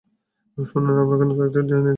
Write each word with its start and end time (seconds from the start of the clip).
শুনুন, 0.57 0.95
আপনাকে 1.03 1.23
নতুন 1.25 1.45
একটা 1.45 1.61
কিনে 1.61 1.77
দেব। 1.77 1.89